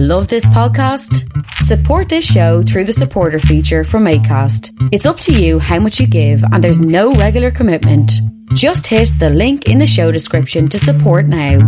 [0.00, 1.28] Love this podcast?
[1.54, 4.70] Support this show through the supporter feature from ACAST.
[4.92, 8.12] It's up to you how much you give, and there's no regular commitment.
[8.54, 11.58] Just hit the link in the show description to support now.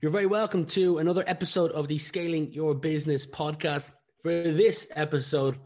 [0.00, 3.90] You're very welcome to another episode of the Scaling Your Business podcast.
[4.22, 5.58] For this episode,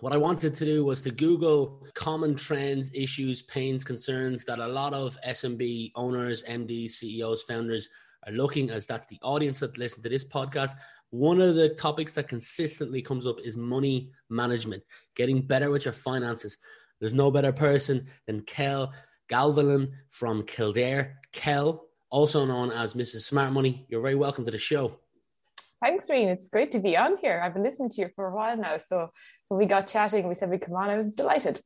[0.00, 4.66] what I wanted to do was to Google common trends, issues, pains, concerns that a
[4.66, 7.88] lot of SMB owners, MDs, CEOs, founders
[8.26, 10.74] are looking as that's the audience that listen to this podcast.
[11.10, 14.82] One of the topics that consistently comes up is money management,
[15.16, 16.58] getting better with your finances.
[17.00, 18.92] There's no better person than Kel
[19.28, 21.18] Galvin from Kildare.
[21.32, 23.22] Kel, also known as Mrs.
[23.22, 24.98] Smart Money, you're very welcome to the show.
[25.80, 26.28] Thanks, Reen.
[26.28, 27.40] It's great to be on here.
[27.42, 28.78] I've been listening to you for a while now.
[28.78, 29.10] So
[29.48, 30.90] when we got chatting, we said we'd come on.
[30.90, 31.60] I was delighted.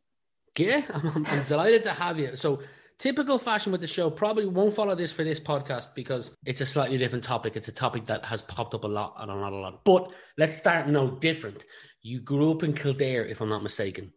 [0.57, 2.37] Yeah, I'm, I'm delighted to have you.
[2.37, 2.61] So
[2.98, 6.67] typical fashion with the show probably won't follow this for this podcast because it's a
[6.67, 7.56] slightly different topic.
[7.56, 9.84] It's a topic that has popped up a lot and a lot, a lot.
[9.84, 11.64] But let's start no different.
[12.03, 14.12] You grew up in Kildare, if I'm not mistaken.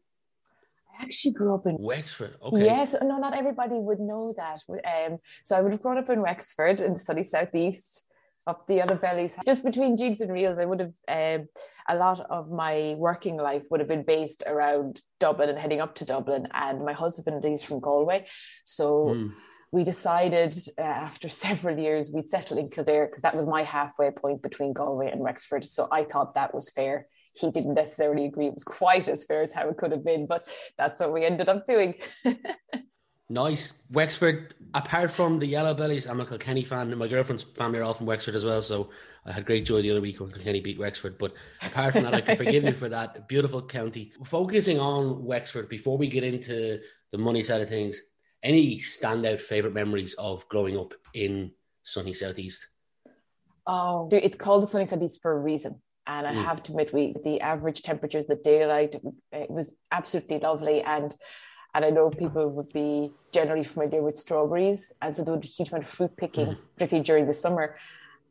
[0.99, 2.35] I actually grew up in Wexford.
[2.41, 2.65] Okay.
[2.65, 4.61] Yes, no, not everybody would know that.
[4.69, 8.03] Um, so I would have grown up in Wexford in the sunny southeast
[8.47, 9.35] up the Yellow Bellies.
[9.45, 11.47] Just between jigs and reels, I would have um,
[11.89, 15.95] a lot of my working life would have been based around Dublin and heading up
[15.95, 16.47] to Dublin.
[16.53, 18.25] And my husband is from Galway,
[18.63, 19.13] so.
[19.15, 19.33] Mm.
[19.71, 24.09] We decided uh, after several years we'd settle in Kildare because that was my halfway
[24.09, 25.65] point between Galway and Wexford.
[25.65, 27.07] So I thought that was fair.
[27.33, 30.27] He didn't necessarily agree it was quite as fair as how it could have been,
[30.27, 31.95] but that's what we ended up doing.
[33.29, 33.73] Nice.
[33.89, 37.93] Wexford, apart from the Yellow Bellies, I'm a Kilkenny fan, my girlfriend's family are all
[37.93, 38.61] from Wexford as well.
[38.61, 38.91] So
[39.25, 41.17] I had great joy the other week when Kilkenny beat Wexford.
[41.17, 43.27] But apart from that, I can forgive you for that.
[43.27, 44.11] Beautiful county.
[44.23, 46.79] Focusing on Wexford, before we get into
[47.11, 47.99] the money side of things,
[48.43, 52.67] any standout favourite memories of growing up in sunny Southeast?
[53.65, 55.81] Oh, it's called the sunny Southeast for a reason.
[56.05, 56.45] And I mm.
[56.45, 58.95] have to admit, we the average temperatures, the daylight,
[59.31, 60.83] it was absolutely lovely.
[60.83, 61.15] And
[61.75, 64.93] and I know people would be generally familiar with strawberries.
[65.01, 66.57] And so there would be a huge amount of fruit picking, mm.
[66.75, 67.75] particularly during the summer.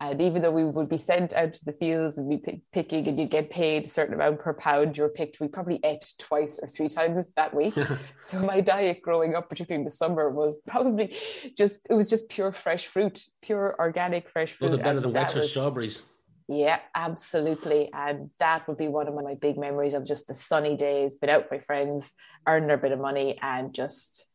[0.00, 3.19] And even though we would be sent out to the fields and be picking and
[3.19, 6.69] you get paid a certain amount per pound you're picked, we probably ate twice or
[6.69, 7.75] three times that week.
[8.19, 11.15] so my diet growing up, particularly in the summer, was probably
[11.56, 14.69] just, it was just pure fresh fruit, pure organic fresh fruit.
[14.69, 16.04] Was it better than Wexford strawberries?
[16.49, 17.91] Yeah, absolutely.
[17.93, 21.31] And that would be one of my big memories of just the sunny days, been
[21.31, 22.12] out with my friends,
[22.47, 24.27] earning a bit of money, and just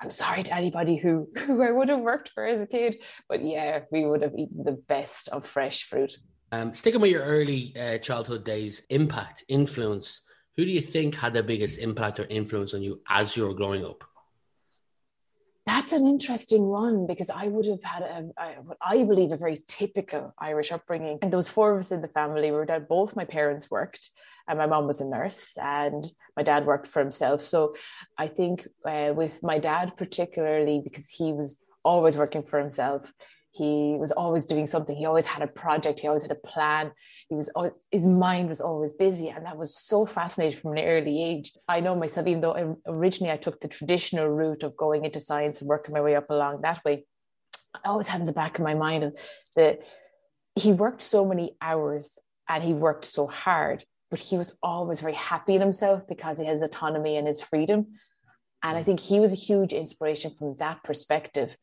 [0.00, 2.96] I'm sorry to anybody who, who I would have worked for as a kid,
[3.28, 6.16] but yeah, we would have eaten the best of fresh fruit.
[6.52, 10.22] Um, sticking with your early uh, childhood days, impact, influence,
[10.56, 13.54] who do you think had the biggest impact or influence on you as you were
[13.54, 14.04] growing up?
[15.66, 19.36] That's an interesting one because I would have had a, a, what I believe a
[19.36, 21.18] very typical Irish upbringing.
[21.22, 22.50] And those four of us in the family.
[22.50, 24.10] Were dad, both my parents worked,
[24.46, 26.04] and my mom was a nurse, and
[26.36, 27.40] my dad worked for himself.
[27.40, 27.74] So
[28.18, 33.10] I think uh, with my dad particularly because he was always working for himself,
[33.52, 34.96] he was always doing something.
[34.96, 36.00] He always had a project.
[36.00, 36.90] He always had a plan.
[37.28, 37.50] He was
[37.90, 41.52] his mind was always busy, and that was so fascinating from an early age.
[41.66, 45.20] I know myself, even though I, originally I took the traditional route of going into
[45.20, 47.06] science and working my way up along that way,
[47.74, 49.12] I always had in the back of my mind
[49.56, 49.80] that
[50.54, 52.18] he worked so many hours
[52.48, 56.44] and he worked so hard, but he was always very happy in himself because he
[56.44, 57.86] has autonomy and his freedom.
[58.62, 58.86] And I mm.
[58.86, 61.56] think he was a huge inspiration from that perspective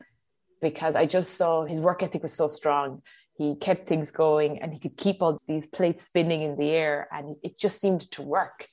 [0.62, 3.02] because I just saw his work ethic was so strong.
[3.38, 7.08] He kept things going and he could keep all these plates spinning in the air
[7.12, 8.68] and it just seemed to work.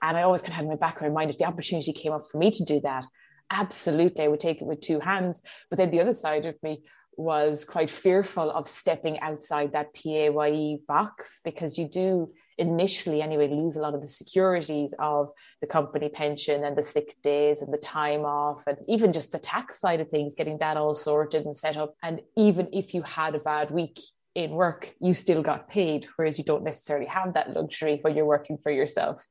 [0.00, 1.92] And I always kind of had in my back of my mind if the opportunity
[1.92, 3.04] came up for me to do that,
[3.50, 5.42] absolutely, I would take it with two hands.
[5.70, 6.82] But then the other side of me
[7.16, 13.76] was quite fearful of stepping outside that PAYE box because you do initially anyway lose
[13.76, 15.30] a lot of the securities of
[15.60, 19.38] the company pension and the sick days and the time off and even just the
[19.38, 21.94] tax side of things getting that all sorted and set up.
[22.02, 23.98] And even if you had a bad week
[24.34, 28.26] in work you still got paid whereas you don't necessarily have that luxury when you're
[28.26, 29.24] working for yourself.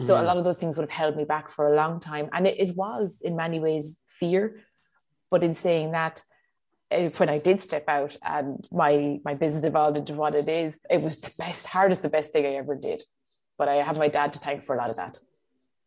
[0.00, 0.26] So a mm-hmm.
[0.26, 2.28] lot of those things would have held me back for a long time.
[2.32, 4.60] And it, it was in many ways fear.
[5.30, 6.22] But in saying that
[6.90, 11.02] when I did step out and my my business evolved into what it is, it
[11.02, 13.02] was the best, hardest, the best thing I ever did.
[13.58, 15.18] But I have my dad to thank for a lot of that.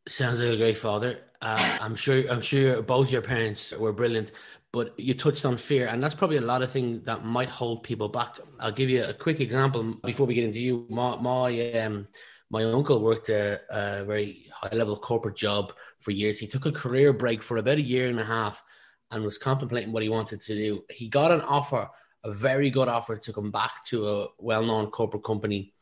[0.07, 1.19] Sounds like a great father.
[1.41, 2.23] Uh, I'm sure.
[2.29, 4.31] I'm sure both your parents were brilliant.
[4.71, 7.81] But you touched on fear, and that's probably a lot of things that might hold
[7.83, 8.37] people back.
[8.59, 10.85] I'll give you a quick example before we get into you.
[10.89, 12.07] My my um,
[12.51, 16.39] My uncle worked a, a very high level corporate job for years.
[16.39, 18.63] He took a career break for about a year and a half
[19.11, 20.83] and was contemplating what he wanted to do.
[20.89, 21.89] He got an offer,
[22.23, 25.73] a very good offer to come back to a well known corporate company,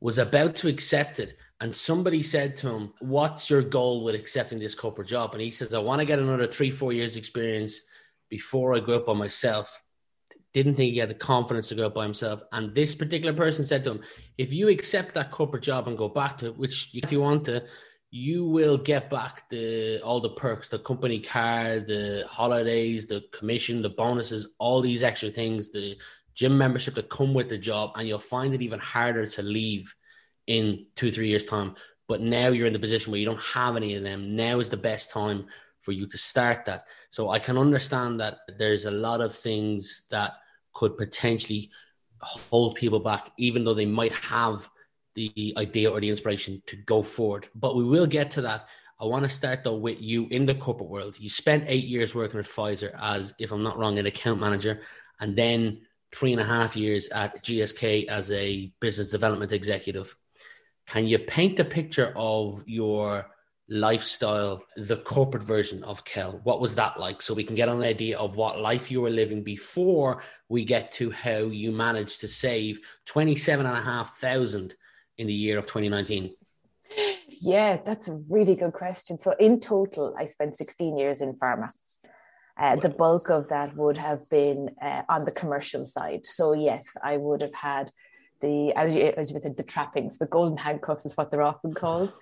[0.00, 1.36] was about to accept it.
[1.60, 5.32] And somebody said to him, What's your goal with accepting this corporate job?
[5.32, 7.80] And he says, I want to get another three, four years experience
[8.30, 9.82] before I go up by myself.
[10.52, 12.42] Didn't think he had the confidence to go up by himself.
[12.50, 14.00] And this particular person said to him,
[14.38, 17.44] If you accept that corporate job and go back to it, which if you want
[17.44, 17.64] to,
[18.10, 23.82] you will get back the all the perks, the company car, the holidays, the commission,
[23.82, 25.96] the bonuses, all these extra things, the
[26.34, 29.94] gym membership that come with the job, and you'll find it even harder to leave
[30.46, 31.74] in two, three years' time.
[32.08, 34.34] But now you're in the position where you don't have any of them.
[34.34, 35.46] Now is the best time
[35.82, 36.86] for you to start that.
[37.10, 40.32] So I can understand that there's a lot of things that
[40.74, 41.70] could potentially
[42.20, 44.68] hold people back, even though they might have
[45.14, 47.48] the idea or the inspiration to go forward.
[47.54, 48.68] But we will get to that.
[49.00, 51.18] I want to start though with you in the corporate world.
[51.18, 54.80] You spent eight years working at Pfizer as, if I'm not wrong, an account manager,
[55.20, 55.80] and then
[56.12, 60.16] three and a half years at GSK as a business development executive.
[60.86, 63.30] Can you paint a picture of your
[63.68, 66.40] lifestyle, the corporate version of Kel?
[66.42, 67.22] What was that like?
[67.22, 70.90] So we can get an idea of what life you were living before we get
[70.92, 74.74] to how you managed to save 27 and a half thousand
[75.20, 76.34] in the year of 2019?
[77.28, 79.18] Yeah, that's a really good question.
[79.18, 81.70] So, in total, I spent 16 years in pharma.
[82.58, 86.26] Uh, the bulk of that would have been uh, on the commercial side.
[86.26, 87.90] So, yes, I would have had
[88.40, 91.74] the, as you, as you said, the trappings, the golden handcuffs is what they're often
[91.74, 92.12] called.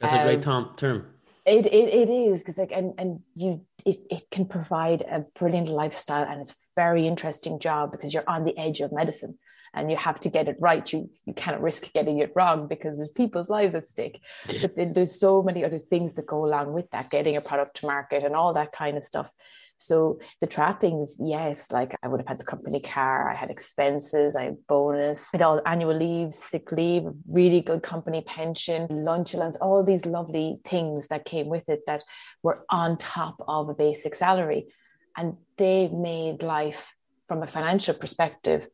[0.00, 1.06] That's um, a great um, term.
[1.44, 5.68] It, it, it is because like and, and you it, it can provide a brilliant
[5.68, 9.38] lifestyle and it's a very interesting job because you're on the edge of medicine
[9.76, 10.90] and you have to get it right.
[10.92, 14.20] You you cannot risk getting it wrong because there's people's lives at stake.
[14.48, 14.62] Yeah.
[14.62, 17.76] But then there's so many other things that go along with that, getting a product
[17.76, 19.30] to market and all that kind of stuff.
[19.78, 24.34] So the trappings, yes, like I would have had the company car, I had expenses,
[24.34, 29.34] I had bonus, I had all annual leave, sick leave, really good company pension, lunch
[29.34, 32.02] allowance, all these lovely things that came with it that
[32.42, 34.68] were on top of a basic salary.
[35.14, 36.94] And they made life
[37.28, 38.68] from a financial perspective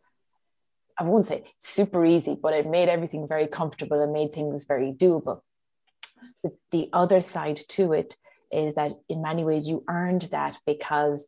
[0.98, 4.92] I won't say super easy, but it made everything very comfortable and made things very
[4.92, 5.40] doable.
[6.42, 8.14] The, the other side to it
[8.50, 11.26] is that in many ways you earned that because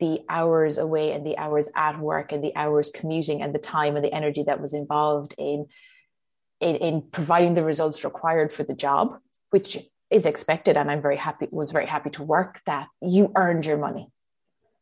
[0.00, 3.96] the hours away and the hours at work and the hours commuting and the time
[3.96, 5.66] and the energy that was involved in
[6.60, 9.16] in, in providing the results required for the job,
[9.50, 9.78] which
[10.10, 13.78] is expected, and I'm very happy was very happy to work that you earned your
[13.78, 14.10] money.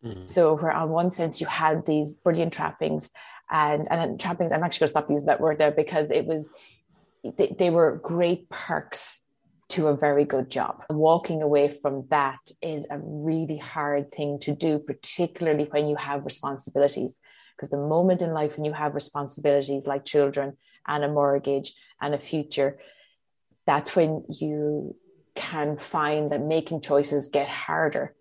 [0.05, 0.25] Mm-hmm.
[0.25, 3.11] So where on one sense you had these brilliant trappings
[3.51, 4.53] and and trappings.
[4.53, 6.51] I'm actually going to stop using that word there because it was
[7.37, 9.21] they, they were great perks
[9.69, 10.83] to a very good job.
[10.91, 16.25] Walking away from that is a really hard thing to do, particularly when you have
[16.25, 17.17] responsibilities.
[17.57, 20.57] Because the moment in life when you have responsibilities like children
[20.87, 22.79] and a mortgage and a future,
[23.67, 24.95] that's when you
[25.35, 28.15] can find that making choices get harder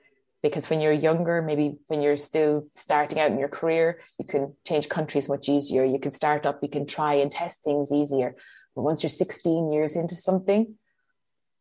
[0.46, 4.54] because when you're younger, maybe when you're still starting out in your career, you can
[4.64, 5.84] change countries much easier.
[5.84, 8.36] You can start up, you can try and test things easier.
[8.76, 10.76] But once you're 16 years into something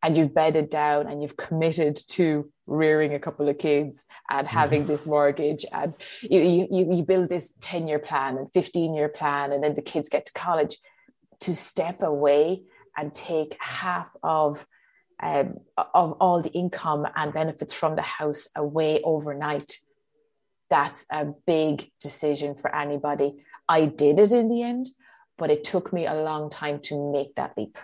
[0.03, 4.85] and you've bedded down and you've committed to rearing a couple of kids and having
[4.91, 9.51] this mortgage and you, you, you build this 10 year plan and 15 year plan
[9.51, 10.77] and then the kids get to college
[11.39, 12.61] to step away
[12.95, 14.67] and take half of
[15.21, 19.79] um, of all the income and benefits from the house away overnight.
[20.69, 23.43] That's a big decision for anybody.
[23.67, 24.89] I did it in the end,
[25.37, 27.77] but it took me a long time to make that leap.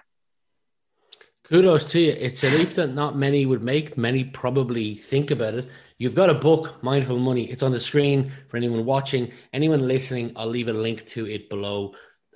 [1.44, 2.16] Kudos to you.
[2.18, 3.98] It's a leap that not many would make.
[3.98, 5.70] Many probably think about it.
[5.98, 7.44] You've got a book, Mindful Money.
[7.44, 10.32] It's on the screen for anyone watching, anyone listening.
[10.36, 11.94] I'll leave a link to it below.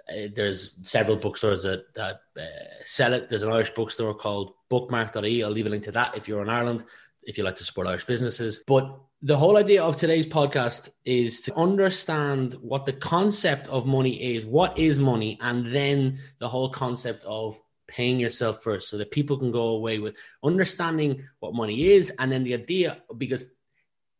[0.09, 3.29] Uh, there's several bookstores that, that uh, sell it.
[3.29, 5.43] There's an Irish bookstore called bookmark.ie.
[5.43, 6.83] I'll leave a link to that if you're in Ireland,
[7.23, 8.63] if you like to support Irish businesses.
[8.67, 14.35] But the whole idea of today's podcast is to understand what the concept of money
[14.35, 17.57] is, what is money, and then the whole concept of
[17.87, 22.31] paying yourself first so that people can go away with understanding what money is and
[22.31, 23.45] then the idea because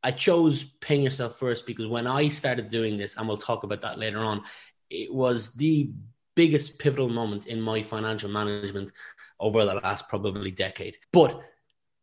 [0.05, 3.81] I chose paying yourself first because when I started doing this, and we'll talk about
[3.81, 4.43] that later on,
[4.89, 5.91] it was the
[6.35, 8.91] biggest pivotal moment in my financial management
[9.39, 10.97] over the last probably decade.
[11.11, 11.41] But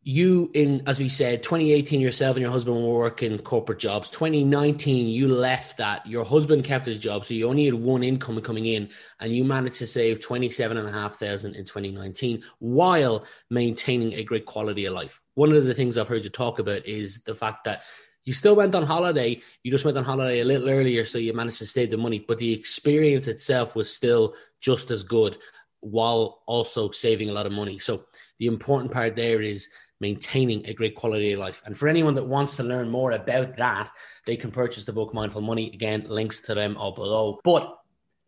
[0.05, 4.11] you in as we said 2018 yourself and your husband were working corporate jobs.
[4.11, 6.05] 2019 you left that.
[6.07, 8.89] Your husband kept his job so you only had one income coming in
[9.21, 14.25] and you managed to save 27 and a half thousand in 2019 while maintaining a
[14.25, 15.21] great quality of life.
[15.35, 17.85] One of the things i've heard you talk about is the fact that
[18.25, 21.33] you still went on holiday you just went on holiday a little earlier so you
[21.33, 25.39] managed to save the money but the experience itself was still just as good
[25.81, 28.05] while also saving a lot of money so
[28.39, 29.69] the important part there is
[30.03, 31.63] maintaining a great quality of life.
[31.65, 33.91] And for anyone that wants to learn more about that,
[34.27, 35.71] they can purchase the book Mindful Money.
[35.73, 37.39] Again, links to them are below.
[37.45, 37.79] But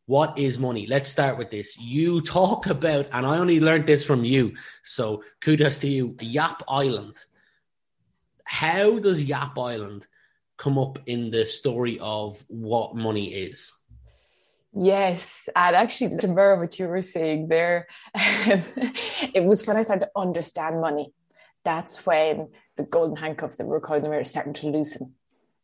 [0.06, 0.86] what is money?
[0.86, 1.76] Let's start with this.
[1.76, 6.62] You talk about, and I only learned this from you, so kudos to you, Yap
[6.68, 7.16] Island.
[8.44, 10.06] How does Yap Island
[10.56, 13.72] come up in the story of what money is?
[14.76, 20.06] Yes, and actually, to mirror what you were saying there, it was when I started
[20.06, 21.12] to understand money
[21.64, 25.14] that's when the golden handcuffs that we are calling them are starting to loosen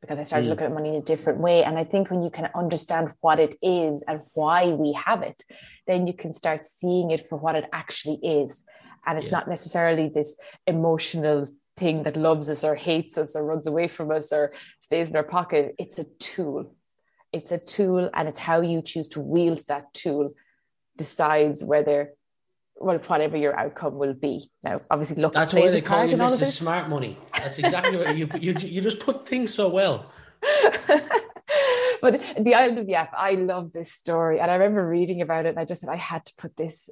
[0.00, 0.50] because I started mm.
[0.50, 1.62] looking at money in a different way.
[1.62, 5.44] And I think when you can understand what it is and why we have it,
[5.87, 8.64] then you can start seeing it for what it actually is.
[9.06, 9.38] And it's yeah.
[9.38, 11.49] not necessarily this emotional
[11.80, 15.16] thing that loves us or hates us or runs away from us or stays in
[15.16, 15.75] our pocket.
[15.78, 16.76] It's a tool.
[17.32, 20.34] It's a tool, and it's how you choose to wield that tool
[20.96, 22.12] decides whether
[22.76, 24.50] well, whatever your outcome will be.
[24.64, 26.52] Now, obviously, look, that's why they call you Mrs.
[26.52, 27.18] Smart Money.
[27.38, 30.10] That's exactly what you, you you just put things so well.
[32.02, 35.50] but the island of Yap, I love this story, and I remember reading about it,
[35.50, 36.88] and I just said I had to put this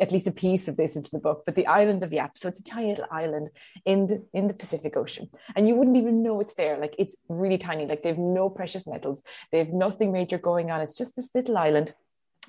[0.00, 1.42] at least a piece of this into the book.
[1.44, 3.50] But the island of Yap, so it's a tiny little island
[3.84, 6.78] in the in the Pacific Ocean, and you wouldn't even know it's there.
[6.78, 7.86] Like it's really tiny.
[7.86, 9.22] Like they have no precious metals,
[9.52, 10.80] they have nothing major going on.
[10.80, 11.94] It's just this little island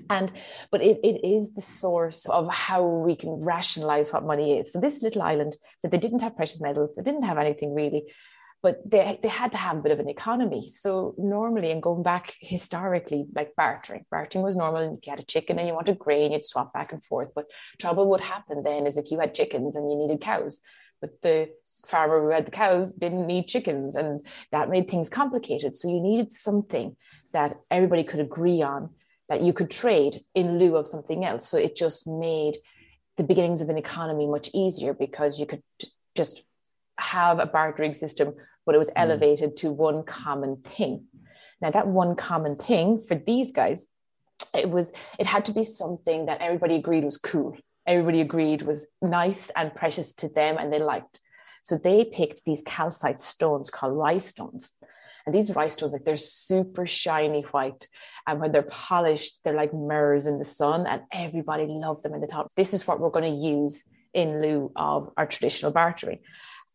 [0.09, 0.31] and
[0.71, 4.79] but it, it is the source of how we can rationalize what money is so
[4.79, 8.03] this little island said they didn't have precious metals they didn't have anything really
[8.63, 10.67] but they, they had to have a bit of an economy.
[10.67, 14.81] So normally and going back historically like bartering bartering was normal.
[14.81, 17.29] And if you had a chicken and you wanted grain you'd swap back and forth.
[17.35, 17.45] But
[17.79, 20.61] trouble would happen then is if you had chickens and you needed cows.
[20.99, 21.49] But the
[21.85, 25.75] farmer who had the cows didn't need chickens and that made things complicated.
[25.75, 26.95] So you needed something
[27.33, 28.89] that everybody could agree on
[29.29, 31.47] that you could trade in lieu of something else.
[31.47, 32.57] So it just made
[33.17, 35.63] the beginnings of an economy much easier because you could
[36.15, 36.43] just
[36.99, 38.33] have a bartering system,
[38.65, 38.93] but it was mm.
[38.97, 41.05] elevated to one common thing.
[41.61, 43.87] Now, that one common thing for these guys,
[44.53, 47.57] it was it had to be something that everybody agreed was cool.
[47.85, 51.19] Everybody agreed was nice and precious to them, and they liked.
[51.63, 54.69] So they picked these calcite stones called rai stones.
[55.25, 57.89] And these rai stones, like they're super shiny white.
[58.25, 60.87] And when they're polished, they're like mirrors in the sun.
[60.87, 62.13] And everybody loved them.
[62.13, 65.73] And they thought, this is what we're going to use in lieu of our traditional
[65.73, 66.19] bartering.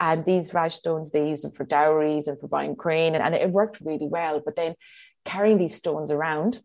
[0.02, 3.14] And these rai stones, they used them for dowries and for buying grain.
[3.14, 4.42] And, and it worked really well.
[4.44, 4.75] But then
[5.25, 6.61] carrying these stones around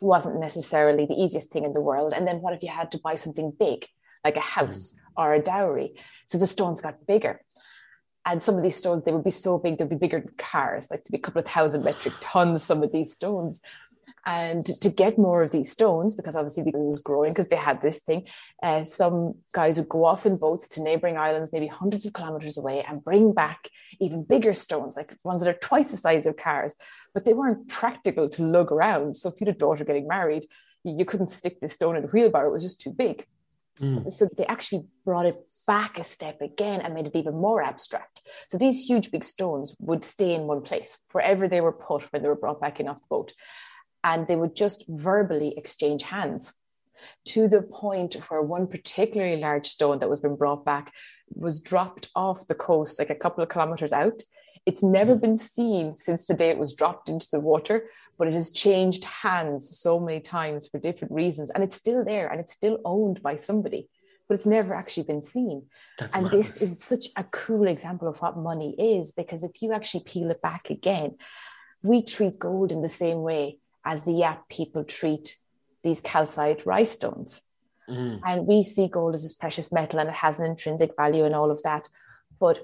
[0.00, 2.12] wasn't necessarily the easiest thing in the world.
[2.14, 3.88] And then what if you had to buy something big,
[4.24, 5.20] like a house mm.
[5.20, 5.94] or a dowry?
[6.28, 7.40] So the stones got bigger
[8.24, 10.90] and some of these stones they would be so big they'd be bigger than cars
[10.90, 13.60] like to be a couple of thousand metric tons some of these stones
[14.26, 17.80] and to get more of these stones because obviously it was growing because they had
[17.82, 18.26] this thing
[18.62, 22.56] uh, some guys would go off in boats to neighboring islands maybe hundreds of kilometers
[22.58, 23.68] away and bring back
[24.00, 26.74] even bigger stones like ones that are twice the size of cars
[27.12, 30.46] but they weren't practical to lug around so if you had a daughter getting married
[30.84, 33.26] you couldn't stick this stone in a wheelbarrow it was just too big
[33.80, 34.10] Mm.
[34.10, 38.20] So they actually brought it back a step again and made it even more abstract.
[38.48, 42.22] So these huge big stones would stay in one place wherever they were put when
[42.22, 43.32] they were brought back in off the boat.
[44.04, 46.54] And they would just verbally exchange hands
[47.26, 50.92] to the point where one particularly large stone that was been brought back
[51.34, 54.22] was dropped off the coast like a couple of kilometers out.
[54.66, 55.20] It's never mm.
[55.20, 59.04] been seen since the day it was dropped into the water, but it has changed
[59.04, 63.22] hands so many times for different reasons and it's still there and it's still owned
[63.22, 63.88] by somebody
[64.28, 65.64] but it's never actually been seen
[65.98, 66.54] That's and madness.
[66.54, 70.30] this is such a cool example of what money is because if you actually peel
[70.30, 71.16] it back again
[71.82, 75.36] we treat gold in the same way as the yap people treat
[75.82, 77.42] these calcite rai stones
[77.88, 78.20] mm.
[78.24, 81.34] and we see gold as this precious metal and it has an intrinsic value and
[81.34, 81.88] all of that
[82.38, 82.58] but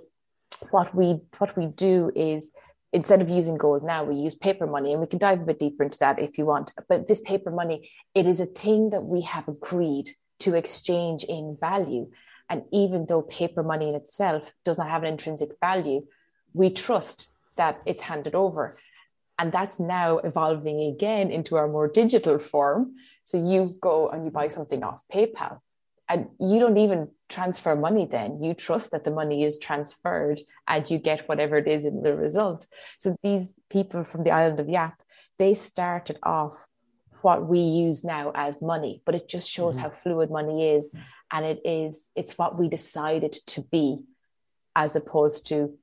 [0.70, 2.52] what we what we do is
[2.92, 5.58] instead of using gold now, we use paper money, and we can dive a bit
[5.58, 6.72] deeper into that if you want.
[6.88, 10.10] But this paper money, it is a thing that we have agreed
[10.40, 12.10] to exchange in value.
[12.48, 16.06] And even though paper money in itself does not have an intrinsic value,
[16.52, 18.76] we trust that it's handed over.
[19.40, 22.97] And that's now evolving again into our more digital form.
[23.25, 25.61] So you go and you buy something off PayPal.
[26.11, 28.42] And you don't even transfer money then.
[28.42, 32.14] You trust that the money is transferred and you get whatever it is in the
[32.14, 32.66] result.
[32.99, 35.00] So these people from the island of yap
[35.38, 36.66] they started off
[37.23, 39.85] what we use now as money but it just shows mm-hmm.
[39.85, 40.94] how fluid money is.
[41.32, 44.00] And it is it's what we decided to be
[44.76, 45.78] as opposed to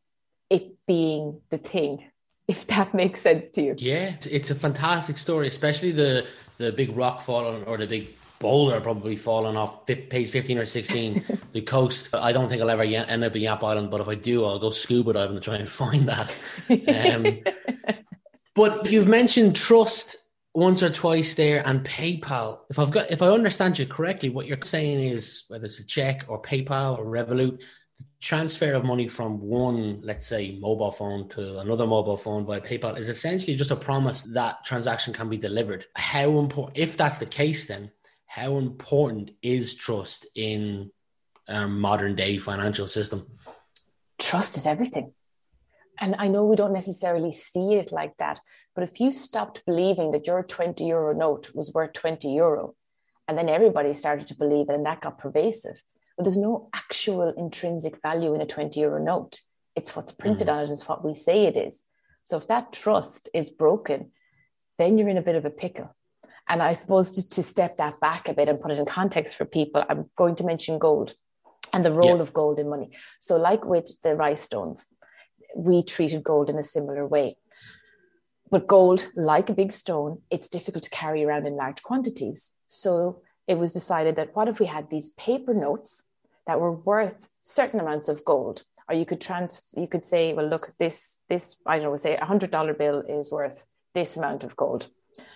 [0.52, 2.12] it being the thing
[2.48, 3.76] if that makes sense to you.
[3.78, 6.26] Yeah it's a fantastic story especially the
[6.58, 11.26] the big rock falling or the big boulder probably falling off page 15 or 16
[11.54, 12.10] the coast.
[12.14, 14.60] I don't think i'll ever end up in yap island but if i do i'll
[14.60, 16.32] go scuba diving to try and find that.
[16.70, 17.40] Um,
[18.56, 20.18] but you've mentioned trust
[20.54, 22.60] once or twice there and paypal.
[22.70, 25.86] If i've got if i understand you correctly what you're saying is whether it's a
[25.86, 27.60] check or paypal or revolut
[28.20, 32.98] transfer of money from one let's say mobile phone to another mobile phone via paypal
[32.98, 37.26] is essentially just a promise that transaction can be delivered how important if that's the
[37.28, 37.92] case then
[38.28, 40.92] how important is trust in
[41.48, 43.26] our modern day financial system?
[44.20, 45.14] Trust is everything.
[46.00, 48.40] And I know we don't necessarily see it like that,
[48.76, 52.76] but if you stopped believing that your 20 euro note was worth 20 euro,
[53.28, 55.82] and then everybody started to believe it and that got pervasive,
[56.18, 59.42] but there's no actual intrinsic value in a 20 euro note.
[59.76, 60.58] It's what's printed mm-hmm.
[60.58, 61.84] on it, it's what we say it is.
[62.24, 64.12] So if that trust is broken,
[64.78, 65.96] then you're in a bit of a pickle.
[66.50, 69.36] And I suppose to, to, step that back a bit and put it in context
[69.36, 71.14] for people, I'm going to mention gold
[71.74, 72.22] and the role yeah.
[72.22, 72.92] of gold in money.
[73.20, 74.88] So, like with the rai stones,
[75.56, 77.38] we treated gold in a similar way.
[78.50, 82.54] But gold, like a big stone, it's difficult to carry around in large quantities.
[82.68, 86.04] So it was decided that what if we had these paper notes
[86.46, 88.64] that were worth certain amounts of gold?
[88.90, 92.16] Or you could trans you could say, well, look, this this I don't know, say
[92.16, 94.88] a hundred dollar bill is worth this amount of gold.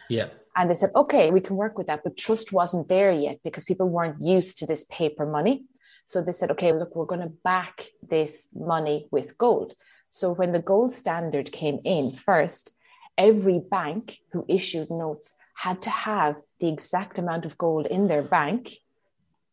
[0.10, 0.28] Yeah.
[0.56, 2.04] And they said, okay, we can work with that.
[2.04, 5.66] But trust wasn't there yet because people weren't used to this paper money.
[6.06, 9.76] So they said, okay, look, we're going to back this money with gold.
[10.10, 12.76] So when the gold standard came in first,
[13.18, 18.22] every bank who issued notes had to have the exact amount of gold in their
[18.22, 18.70] bank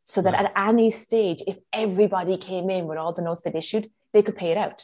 [0.05, 3.91] so that at any stage, if everybody came in with all the notes they'd issued,
[4.13, 4.83] they could pay it out.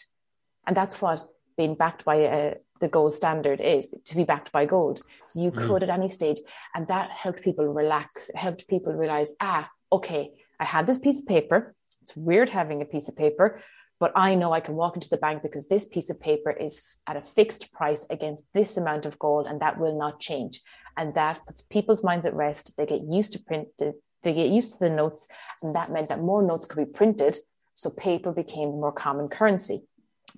[0.66, 1.24] And that's what
[1.56, 5.00] being backed by a, the gold standard is to be backed by gold.
[5.26, 5.66] So you mm.
[5.66, 6.40] could at any stage.
[6.74, 8.28] And that helped people relax.
[8.28, 11.74] It helped people realize, ah, okay, I had this piece of paper.
[12.02, 13.62] It's weird having a piece of paper,
[13.98, 16.82] but I know I can walk into the bank because this piece of paper is
[17.06, 20.60] at a fixed price against this amount of gold, and that will not change.
[20.96, 22.76] And that puts people's minds at rest.
[22.76, 25.28] They get used to print, they get used to the notes,
[25.62, 27.38] and that meant that more notes could be printed.
[27.74, 29.82] So paper became more common currency,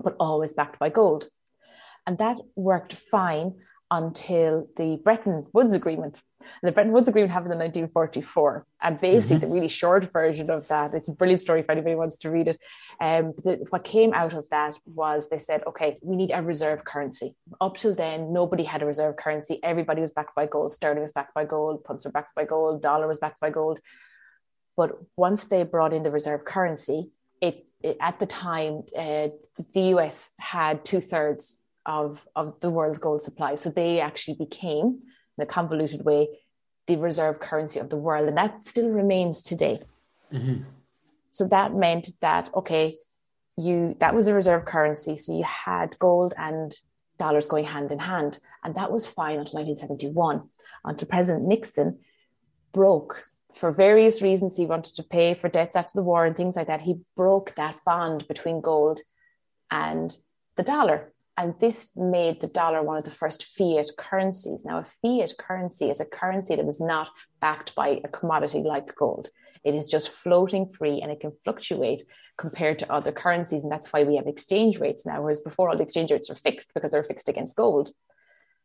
[0.03, 1.27] but always backed by gold.
[2.07, 3.57] And that worked fine
[3.91, 6.23] until the Bretton Woods Agreement.
[6.63, 8.67] The Bretton Woods Agreement happened in 1944.
[8.83, 9.47] And basically, mm-hmm.
[9.47, 12.49] the really short version of that, it's a brilliant story if anybody wants to read
[12.49, 12.61] it.
[13.01, 16.85] Um, the, what came out of that was they said, okay, we need a reserve
[16.85, 17.35] currency.
[17.61, 19.61] Up till then, nobody had a reserve currency.
[19.63, 20.73] Everybody was backed by gold.
[20.73, 21.85] Sterling was backed by gold.
[21.85, 22.83] Punts were backed by gold.
[22.83, 23.81] Dollar was backed by gold.
[24.77, 29.29] But once they brought in the reserve currency, it, it at the time, uh,
[29.73, 33.55] the US had two thirds of, of the world's gold supply.
[33.55, 35.01] So they actually became,
[35.39, 36.29] in a convoluted way,
[36.87, 38.29] the reserve currency of the world.
[38.29, 39.81] And that still remains today.
[40.33, 40.65] Mm-hmm.
[41.31, 42.95] So that meant that, okay,
[43.57, 45.17] you that was a reserve currency.
[45.17, 46.75] So you had gold and
[47.19, 48.39] dollars going hand in hand.
[48.63, 50.43] And that was fine until 1971,
[50.85, 51.99] until President Nixon
[52.73, 54.57] broke for various reasons.
[54.57, 56.83] He wanted to pay for debts after the war and things like that.
[56.83, 59.01] He broke that bond between gold
[59.71, 60.17] and
[60.57, 61.13] the dollar.
[61.39, 64.65] And this made the dollar one of the first fiat currencies.
[64.65, 67.09] Now, a fiat currency is a currency that is not
[67.41, 69.29] backed by a commodity like gold.
[69.63, 72.05] It is just floating free and it can fluctuate
[72.39, 73.65] compared to other currencies.
[73.65, 76.37] And that's why we have exchange rates now, whereas before all the exchange rates are
[76.37, 77.91] fixed because they're fixed against gold.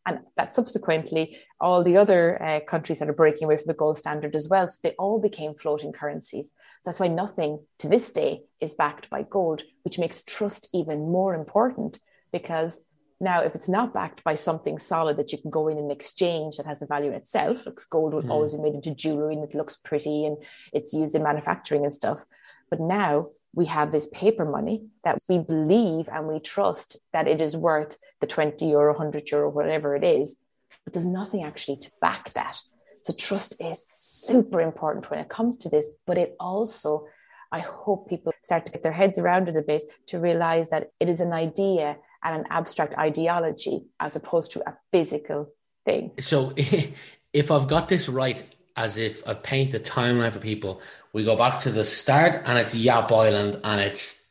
[0.05, 3.97] And that subsequently, all the other uh, countries that are breaking away from the gold
[3.97, 4.67] standard as well.
[4.67, 6.51] So they all became floating currencies.
[6.85, 11.35] That's why nothing to this day is backed by gold, which makes trust even more
[11.35, 11.99] important
[12.31, 12.83] because
[13.21, 16.57] now if it's not backed by something solid that you can go in and exchange
[16.57, 18.29] that has a value in itself like gold will mm.
[18.29, 20.37] always be made into jewelry and it looks pretty and
[20.73, 22.25] it's used in manufacturing and stuff
[22.69, 27.41] but now we have this paper money that we believe and we trust that it
[27.41, 30.37] is worth the 20 euro 100 euro whatever it is
[30.83, 32.57] but there's nothing actually to back that
[33.01, 37.05] so trust is super important when it comes to this but it also
[37.53, 40.91] I hope people start to get their heads around it a bit to realize that
[41.01, 45.53] it is an idea and an abstract ideology as opposed to a physical
[45.85, 46.11] thing.
[46.19, 46.53] So,
[47.33, 48.43] if I've got this right,
[48.75, 50.81] as if I've painted the timeline for people,
[51.13, 54.25] We go back to the start, and it's Yap Island, and it's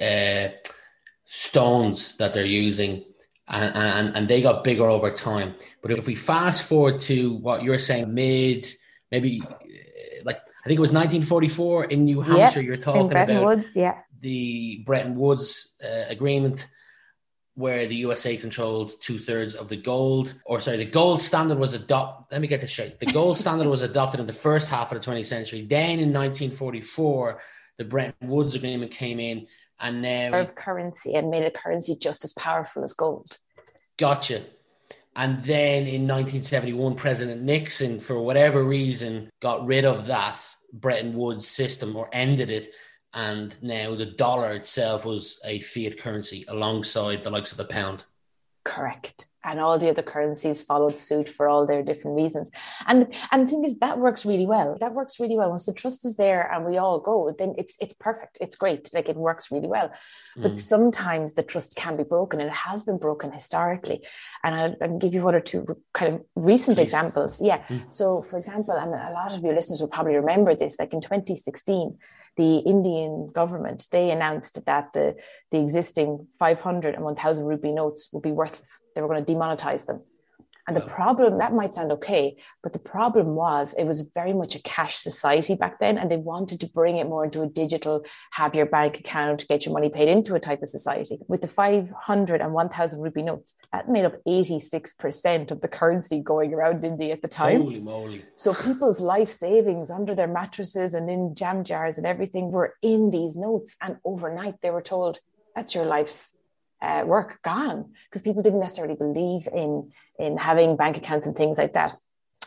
[0.00, 0.50] uh,
[1.26, 3.04] stones that they're using,
[3.48, 5.56] and, and and they got bigger over time.
[5.82, 8.68] But if we fast forward to what you're saying, mid
[9.10, 9.54] maybe uh,
[10.24, 12.60] like I think it was 1944 in New Hampshire.
[12.60, 13.98] Yep, you're talking Bretton about Woods, yeah.
[14.20, 16.66] the Bretton Woods uh, agreement
[17.54, 21.74] where the USA controlled two thirds of the gold, or sorry, the gold standard was
[21.74, 22.26] adopted.
[22.32, 22.98] Let me get this straight.
[22.98, 25.66] The gold standard was adopted in the first half of the 20th century.
[25.68, 27.40] Then in 1944,
[27.78, 29.46] the Bretton Woods Agreement came in,
[29.80, 33.38] and now of currency and made a currency just as powerful as gold.
[33.96, 34.42] Gotcha.
[35.14, 40.38] And then in 1971, President Nixon, for whatever reason, got rid of that
[40.72, 42.72] Bretton Woods system or ended it
[43.14, 48.04] and now the dollar itself was a fiat currency alongside the likes of the pound.
[48.64, 49.26] Correct.
[49.44, 52.48] And all the other currencies followed suit for all their different reasons.
[52.86, 54.76] And and the thing is that works really well.
[54.78, 55.50] That works really well.
[55.50, 58.38] Once the trust is there and we all go, then it's it's perfect.
[58.40, 58.88] It's great.
[58.94, 59.90] Like it works really well.
[60.36, 60.58] But mm.
[60.58, 64.02] sometimes the trust can be broken and it has been broken historically.
[64.44, 66.84] And I'll, I'll give you one or two kind of recent Please.
[66.84, 67.42] examples.
[67.42, 67.64] Yeah.
[67.66, 67.92] Mm.
[67.92, 71.00] So for example, and a lot of your listeners will probably remember this, like in
[71.00, 71.98] 2016,
[72.36, 75.14] the Indian government, they announced that the,
[75.50, 78.80] the existing 500 and 1000 rupee notes would be worthless.
[78.94, 80.02] They were going to demonetize them.
[80.68, 84.54] And the problem, that might sound okay, but the problem was it was very much
[84.54, 85.98] a cash society back then.
[85.98, 89.66] And they wanted to bring it more into a digital, have your bank account, get
[89.66, 91.18] your money paid into a type of society.
[91.26, 96.54] With the 500 and 1000 rupee notes, that made up 86% of the currency going
[96.54, 97.62] around India at the time.
[97.62, 98.24] Holy moly.
[98.36, 103.10] So people's life savings under their mattresses and in jam jars and everything were in
[103.10, 103.76] these notes.
[103.80, 105.18] And overnight they were told,
[105.56, 106.36] that's your life's
[106.82, 111.56] uh, work gone because people didn't necessarily believe in in having bank accounts and things
[111.56, 111.92] like that.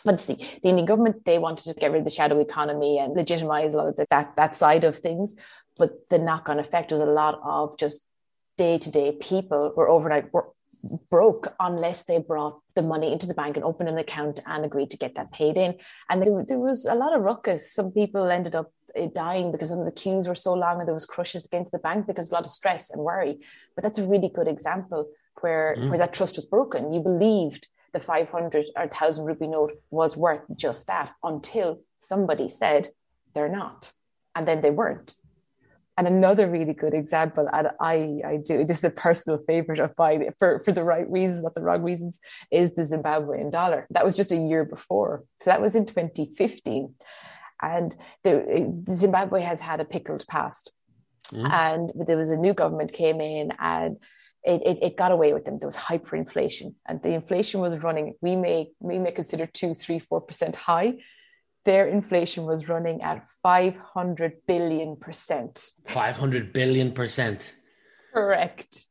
[0.03, 3.15] But see, the Indian government they wanted to get rid of the shadow economy and
[3.15, 5.35] legitimize a lot of the, that that side of things.
[5.77, 8.05] But the knock-on effect was a lot of just
[8.57, 10.47] day-to-day people were overnight were
[11.09, 14.91] broke unless they brought the money into the bank and opened an account and agreed
[14.91, 15.75] to get that paid in.
[16.09, 17.73] And there, there was a lot of ruckus.
[17.73, 18.71] Some people ended up
[19.13, 21.59] dying because some of the queues were so long and there was crushes to get
[21.59, 23.39] into the bank because a lot of stress and worry.
[23.75, 25.09] But that's a really good example
[25.41, 25.89] where mm.
[25.89, 26.93] where that trust was broken.
[26.93, 32.89] You believed the 500 or 1000 rupee note was worth just that until somebody said
[33.33, 33.91] they're not.
[34.35, 35.15] And then they weren't.
[35.97, 39.93] And another really good example, and I, I do this is a personal favorite of
[39.97, 42.19] mine for, for the right reasons, not the wrong reasons,
[42.51, 43.87] is the Zimbabwean dollar.
[43.91, 45.23] That was just a year before.
[45.39, 46.93] So that was in 2015.
[47.61, 50.71] And the, Zimbabwe has had a pickled past.
[51.31, 51.51] Mm.
[51.51, 53.97] And there was a new government came in and
[54.43, 55.57] it, it, it, got away with them.
[55.59, 58.13] There was hyperinflation, and the inflation was running.
[58.21, 60.97] We may we may consider two, three, four percent high.
[61.65, 65.71] Their inflation was running at five hundred billion percent.
[65.87, 67.55] Five hundred billion percent.
[68.13, 68.85] Correct.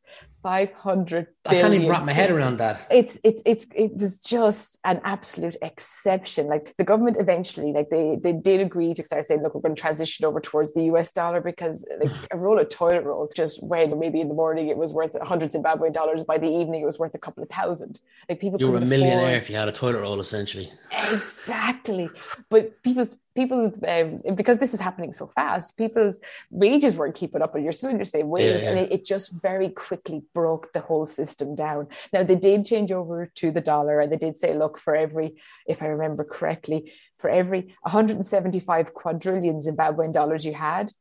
[0.45, 2.87] 500 I can't even wrap my head around that.
[2.91, 6.49] It's it's it's it was just an absolute exception.
[6.49, 9.75] Like the government eventually, like they they did agree to start saying, look, we're going
[9.75, 13.63] to transition over towards the US dollar because like a roll of toilet roll just
[13.63, 16.87] when maybe in the morning it was worth hundred Zimbabwean dollars, by the evening it
[16.87, 18.01] was worth a couple of thousand.
[18.29, 19.43] Like people You were a millionaire afford...
[19.43, 20.71] if you had a toilet roll essentially.
[21.11, 22.11] Exactly.
[22.51, 26.20] But people's people's um, because this was happening so fast people's
[26.51, 28.68] wages weren't keeping up and you're still in your same wage yeah, yeah.
[28.70, 31.88] and it, it, just very quickly broke the whole system down.
[32.12, 35.35] Now they did change over to the dollar and they did say look for every
[35.66, 40.92] if i remember correctly for every 175 quadrillion zimbabwean dollars you had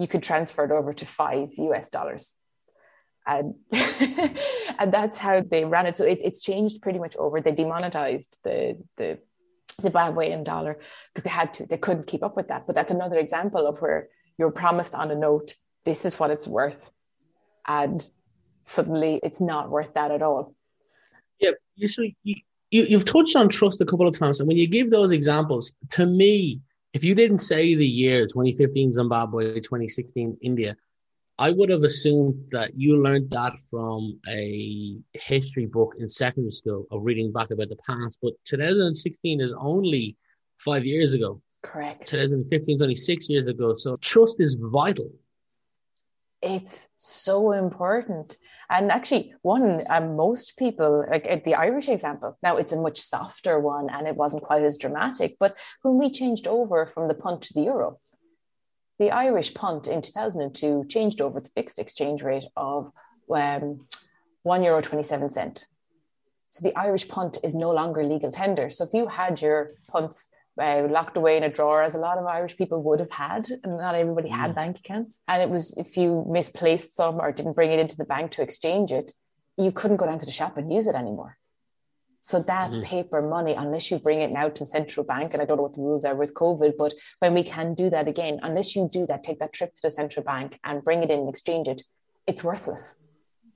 [0.00, 2.34] you could transfer it over to five us dollars.
[3.26, 5.98] And and that's how they ran it.
[5.98, 7.40] So it, it's changed pretty much over.
[7.40, 9.18] They demonetized the the
[9.80, 12.66] Zimbabwean dollar because they had to, they couldn't keep up with that.
[12.66, 16.46] But that's another example of where you're promised on a note, this is what it's
[16.46, 16.90] worth.
[17.66, 18.06] And
[18.62, 20.54] suddenly it's not worth that at all.
[21.38, 21.52] Yeah.
[21.86, 22.36] So you,
[22.70, 24.40] you, you've touched on trust a couple of times.
[24.40, 26.60] And when you give those examples, to me,
[26.92, 30.76] if you didn't say the year 2015 Zimbabwe, 2016 India,
[31.40, 36.86] I would have assumed that you learned that from a history book in secondary school
[36.90, 38.18] of reading back about the past.
[38.20, 40.18] But 2016 is only
[40.58, 41.40] five years ago.
[41.62, 42.06] Correct.
[42.06, 43.72] 2015 is only six years ago.
[43.72, 45.10] So trust is vital.
[46.42, 48.36] It's so important.
[48.68, 53.58] And actually, one, um, most people, like the Irish example, now it's a much softer
[53.58, 55.36] one and it wasn't quite as dramatic.
[55.40, 57.98] But when we changed over from the punt to the euro,
[59.00, 62.92] the Irish punt in 2002 changed over the fixed exchange rate of
[63.34, 63.78] um,
[64.42, 65.64] one euro 27 cent.
[66.50, 68.68] So the Irish punt is no longer legal tender.
[68.68, 70.28] So if you had your punts
[70.60, 73.48] uh, locked away in a drawer, as a lot of Irish people would have had,
[73.64, 74.54] and not everybody had Mm.
[74.56, 75.22] bank accounts.
[75.26, 78.42] And it was if you misplaced some or didn't bring it into the bank to
[78.42, 79.12] exchange it,
[79.56, 81.38] you couldn't go down to the shop and use it anymore.
[82.20, 82.84] So that Mhm.
[82.84, 85.74] paper money, unless you bring it now to central bank, and I don't know what
[85.74, 89.06] the rules are with COVID, but when we can do that again, unless you do
[89.06, 91.82] that, take that trip to the central bank and bring it in and exchange it,
[92.26, 92.98] it's worthless.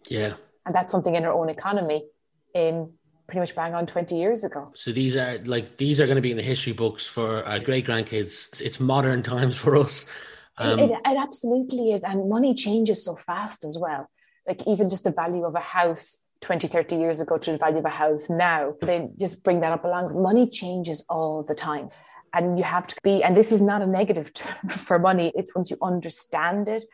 [0.09, 0.35] Yeah.
[0.65, 2.07] And that's something in our own economy
[2.55, 2.95] in
[3.27, 4.71] pretty much bang on 20 years ago.
[4.75, 7.59] So these are like these are going to be in the history books for our
[7.59, 8.49] great grandkids.
[8.49, 10.07] It's, it's modern times for us.
[10.57, 12.03] Um, it, it, it absolutely is.
[12.05, 14.09] And money changes so fast as well.
[14.47, 17.79] Like even just the value of a house 20, 30 years ago to the value
[17.79, 20.23] of a house now, they just bring that up along.
[20.23, 21.89] Money changes all the time.
[22.35, 25.33] And you have to be, and this is not a negative term for money.
[25.35, 26.85] It's once you understand it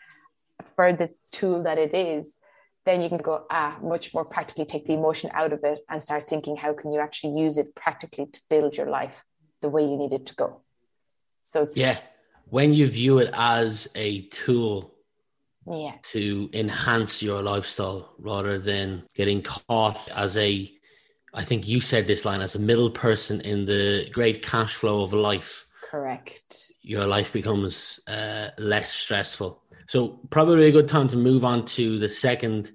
[0.77, 2.39] for the tool that it is,
[2.87, 6.01] then you can go, ah, much more practically take the emotion out of it and
[6.01, 9.25] start thinking, how can you actually use it practically to build your life
[9.63, 10.63] the way you need it to go?
[11.43, 11.99] So it's, yeah.
[12.45, 14.95] When you view it as a tool
[15.67, 20.71] yeah, to enhance your lifestyle rather than getting caught as a
[21.33, 25.03] I think you said this line as a middle person in the great cash flow
[25.03, 25.67] of life.
[25.91, 26.73] correct.
[26.83, 29.63] Your life becomes uh, less stressful.
[29.87, 32.73] So probably a good time to move on to the second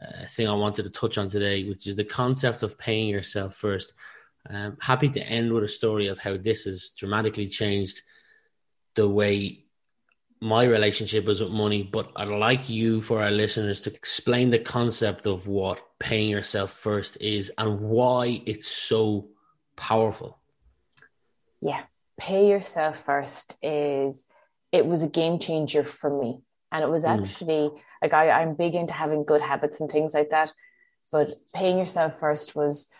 [0.00, 3.54] uh, thing I wanted to touch on today, which is the concept of paying yourself
[3.54, 3.94] first.
[4.48, 8.02] Um, happy to end with a story of how this has dramatically changed
[8.94, 9.65] the way
[10.40, 14.58] my relationship is with money, but I'd like you for our listeners to explain the
[14.58, 19.28] concept of what paying yourself first is and why it's so
[19.76, 20.38] powerful.
[21.60, 21.84] Yeah,
[22.18, 24.26] pay yourself first is
[24.72, 26.42] it was a game changer for me.
[26.70, 27.22] And it was Mm.
[27.22, 27.70] actually
[28.02, 30.50] like I, I'm big into having good habits and things like that.
[31.12, 32.92] But paying yourself first was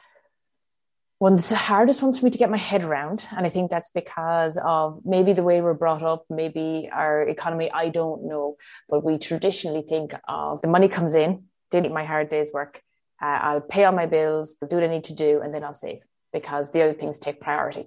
[1.18, 3.26] one of the hardest ones for me to get my head around.
[3.34, 7.70] And I think that's because of maybe the way we're brought up, maybe our economy,
[7.70, 8.56] I don't know.
[8.88, 12.82] But we traditionally think of the money comes in, did my hard day's work,
[13.22, 15.64] uh, I'll pay all my bills, I'll do what I need to do, and then
[15.64, 16.00] I'll save
[16.32, 17.86] because the other things take priority.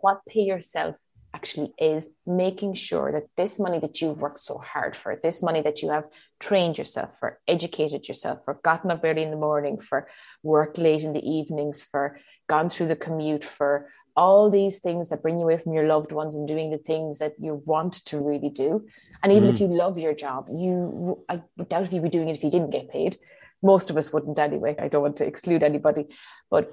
[0.00, 0.96] What pay yourself
[1.34, 5.60] actually is making sure that this money that you've worked so hard for, this money
[5.62, 6.04] that you have
[6.38, 10.06] trained yourself for, educated yourself for, gotten up early in the morning, for
[10.42, 15.22] worked late in the evenings, for gone through the commute, for all these things that
[15.22, 18.18] bring you away from your loved ones and doing the things that you want to
[18.18, 18.86] really do.
[19.22, 19.54] And even Mm.
[19.54, 22.50] if you love your job, you I doubt if you'd be doing it if you
[22.50, 23.18] didn't get paid.
[23.62, 24.76] Most of us wouldn't anyway.
[24.78, 26.06] I don't want to exclude anybody,
[26.50, 26.70] but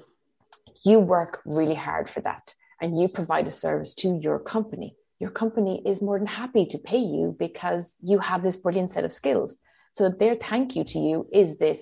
[0.84, 4.96] you work really hard for that and you provide a service to your company.
[5.18, 9.04] Your company is more than happy to pay you because you have this brilliant set
[9.04, 9.58] of skills.
[9.94, 11.80] So their thank you to you is this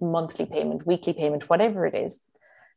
[0.00, 2.20] monthly payment, weekly payment, whatever it is.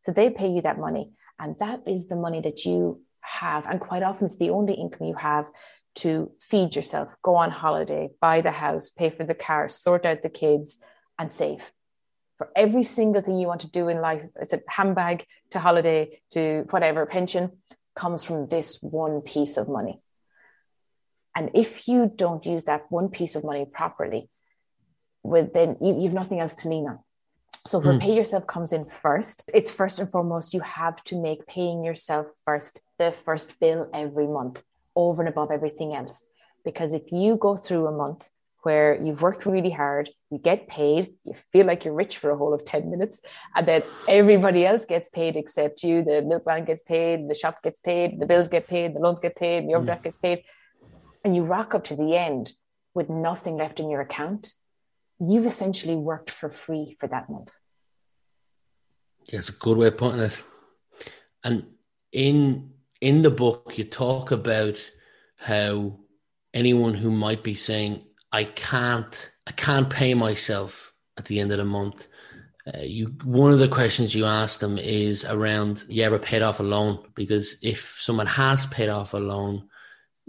[0.02, 1.12] So they pay you that money.
[1.40, 3.66] And that is the money that you have.
[3.66, 5.50] And quite often it's the only income you have
[5.96, 10.24] to feed yourself, go on holiday, buy the house, pay for the car, sort out
[10.24, 10.78] the kids,
[11.20, 11.72] and save.
[12.38, 16.22] For every single thing you want to do in life, it's a handbag to holiday
[16.32, 17.52] to whatever pension
[17.96, 20.02] comes from this one piece of money.
[21.36, 24.30] And if you don't use that one piece of money properly,
[25.24, 27.00] well, then you, you have nothing else to lean on.
[27.66, 28.02] So where Mm.
[28.02, 32.28] pay yourself comes in first, it's first and foremost, you have to make paying yourself
[32.46, 34.64] first the first bill every month
[34.96, 36.26] over and above everything else.
[36.66, 38.30] Because if you go through a month
[38.64, 42.38] where you've worked really hard, you get paid, you feel like you're rich for a
[42.38, 43.22] whole of 10 minutes,
[43.56, 47.80] and then everybody else gets paid except you, the milkman gets paid, the shop gets
[47.80, 50.44] paid, the bills get paid, the loans get paid, the overdraft gets paid,
[51.24, 52.52] and you rock up to the end
[52.94, 54.54] with nothing left in your account,
[55.22, 57.60] you essentially worked for free for that month.
[59.26, 60.44] Yeah, it's a good way of putting it.
[61.44, 61.66] And
[62.12, 64.78] in in the book, you talk about
[65.40, 66.00] how
[66.54, 71.60] anyone who might be saying, "I can't, I can't pay myself at the end of
[71.60, 72.08] the month."
[72.74, 76.60] Uh, you one of the questions you ask them is around you ever paid off
[76.60, 79.68] a loan because if someone has paid off a loan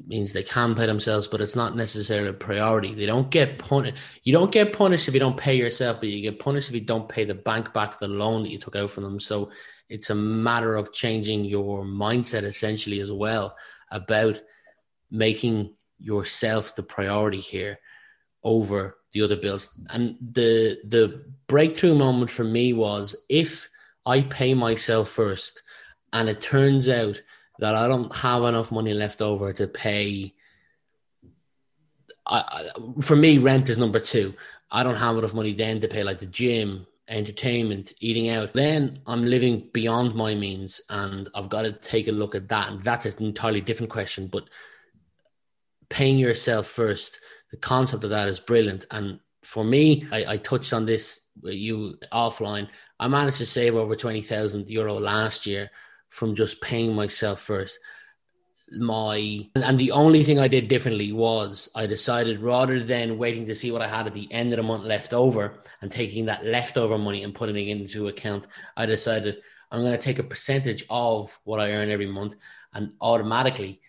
[0.07, 4.03] means they can pay themselves but it's not necessarily a priority they don't get punished
[4.25, 6.81] you don't get punished if you don't pay yourself but you get punished if you
[6.81, 9.51] don't pay the bank back the loan that you took out from them so
[9.89, 13.57] it's a matter of changing your mindset essentially as well
[13.91, 14.41] about
[15.11, 17.79] making yourself the priority here
[18.43, 19.69] over the other bills.
[19.91, 23.69] And the the breakthrough moment for me was if
[24.05, 25.63] I pay myself first
[26.13, 27.23] and it turns out
[27.59, 30.35] that I don't have enough money left over to pay
[32.27, 34.35] I, I, for me rent is number 2.
[34.71, 38.55] I don't have enough money then to pay like the gym entertainment, eating out.
[38.55, 42.71] Then I'm living beyond my means, and I've got to take a look at that.
[42.71, 44.29] And that's an entirely different question.
[44.29, 44.49] But
[45.89, 48.87] paying yourself first, the concept of that is brilliant.
[48.91, 52.69] And for me, I, I touched on this with you offline.
[52.99, 55.71] I managed to save over 20,000 euro last year
[56.13, 57.79] from just paying myself first.
[58.71, 63.55] My and the only thing I did differently was I decided rather than waiting to
[63.55, 66.45] see what I had at the end of the month left over and taking that
[66.45, 68.47] leftover money and putting it into account,
[68.77, 69.39] I decided
[69.71, 72.37] I'm going to take a percentage of what I earn every month
[72.75, 73.81] and automatically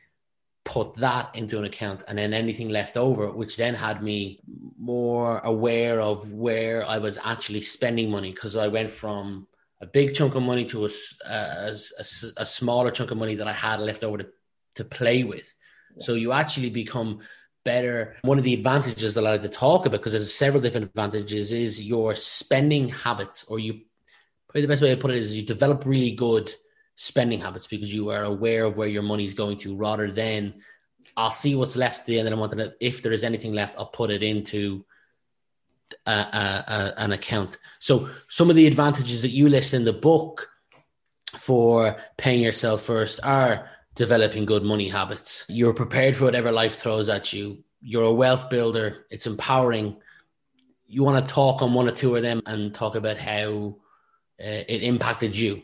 [0.63, 4.39] put that into an account and then anything left over which then had me
[4.79, 9.47] more aware of where I was actually spending money because I went from
[9.83, 10.89] a big chunk of money to a,
[11.25, 12.05] a, a,
[12.37, 14.27] a smaller chunk of money that I had left over to
[14.75, 15.55] to play with.
[15.95, 16.03] Yeah.
[16.05, 17.19] So you actually become
[17.63, 18.15] better.
[18.23, 21.51] One of the advantages that I like to talk about, because there's several different advantages,
[21.51, 23.81] is your spending habits, or you
[24.47, 26.51] probably the best way to put it is you develop really good
[26.95, 30.53] spending habits because you are aware of where your money is going to rather than
[31.17, 32.53] I'll see what's left at the end of the month.
[32.53, 34.85] And if there is anything left, I'll put it into
[36.05, 37.57] a, a, an account.
[37.79, 40.49] So some of the advantages that you list in the book
[41.37, 45.45] for paying yourself first are developing good money habits.
[45.49, 47.63] You're prepared for whatever life throws at you.
[47.81, 49.05] You're a wealth builder.
[49.09, 49.97] It's empowering.
[50.87, 53.77] You want to talk on one or two of them and talk about how
[54.39, 55.63] uh, it impacted you.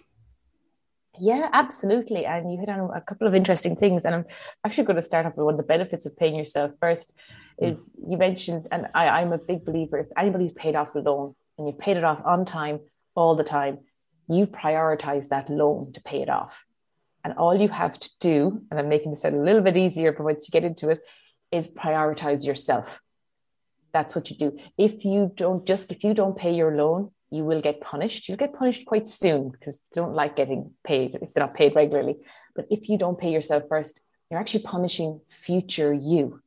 [1.17, 2.26] Yeah, absolutely.
[2.26, 4.06] And you hit on a couple of interesting things.
[4.06, 4.26] And I'm
[4.63, 7.13] actually going to start off with one of the benefits of paying yourself first
[7.60, 7.65] hmm.
[7.65, 8.12] is mm.
[8.12, 11.67] you mentioned, and I, I'm a big believer if anybody's paid off a loan and
[11.67, 12.80] you've paid it off on time
[13.15, 13.80] all the time,
[14.28, 16.63] you prioritize that loan to pay it off.
[17.24, 20.24] And all you have to do, and I'm making this a little bit easier, but
[20.24, 21.02] once you get into it,
[21.52, 23.02] is prioritize yourself.
[23.91, 24.58] That's what you do.
[24.78, 28.28] If you don't just if you don't pay your loan, you will get punished.
[28.28, 31.76] You'll get punished quite soon because they don't like getting paid if they're not paid
[31.76, 32.18] regularly.
[32.56, 36.42] But if you don't pay yourself first, you're actually punishing future you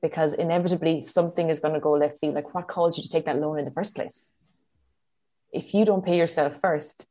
[0.00, 2.34] because inevitably something is going to go left field.
[2.34, 4.28] Like what caused you to take that loan in the first place?
[5.52, 7.06] If you don't pay yourself first,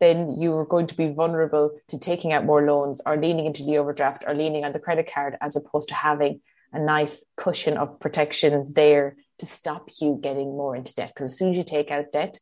[0.00, 3.76] then you're going to be vulnerable to taking out more loans or leaning into the
[3.76, 6.40] overdraft or leaning on the credit card as opposed to having
[6.72, 11.12] a nice cushion of protection there to stop you getting more into debt.
[11.14, 12.38] Because as soon as you take out debt,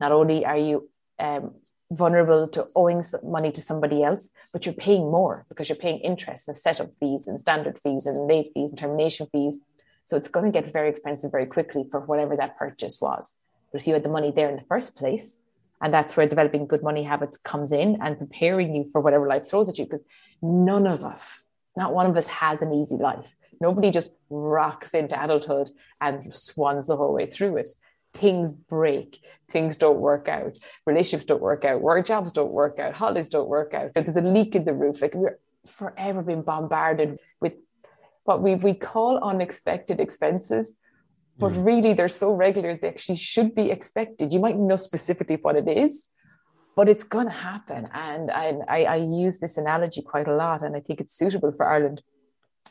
[0.00, 1.54] not only are you um,
[1.90, 6.48] vulnerable to owing money to somebody else, but you're paying more because you're paying interest
[6.48, 9.60] and setup fees and standard fees and late fees and termination fees.
[10.04, 13.34] So it's going to get very expensive very quickly for whatever that purchase was.
[13.72, 15.38] But if you had the money there in the first place,
[15.82, 19.48] and that's where developing good money habits comes in and preparing you for whatever life
[19.48, 19.84] throws at you.
[19.84, 20.04] Because
[20.40, 23.36] none of us, not one of us has an easy life.
[23.60, 27.68] Nobody just rocks into adulthood and swans the whole way through it.
[28.16, 32.94] Things break, things don't work out, relationships don't work out, work jobs don't work out,
[32.94, 33.92] holidays don't work out.
[33.94, 35.02] There's a leak in the roof.
[35.02, 37.54] Like we're forever being bombarded with
[38.24, 40.76] what we, we call unexpected expenses
[41.38, 41.64] but mm.
[41.64, 44.32] really they're so regular they actually should be expected.
[44.32, 46.04] You might know specifically what it is,
[46.74, 47.88] but it's going to happen.
[47.92, 51.52] And I, I, I, use this analogy quite a lot, and I think it's suitable
[51.52, 52.02] for Ireland.